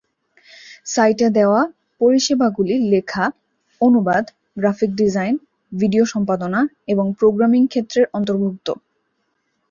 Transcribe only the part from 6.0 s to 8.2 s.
সম্পাদনা এবং প্রোগ্রামিং ক্ষেত্রের